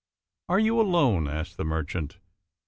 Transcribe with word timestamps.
"Are 0.49 0.57
you 0.59 0.81
alone?" 0.81 1.27
asked 1.27 1.57
the 1.57 1.63
merchant. 1.63 2.17